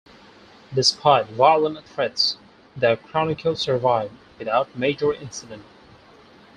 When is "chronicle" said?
2.97-3.55